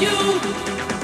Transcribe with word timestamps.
you. 0.00 0.97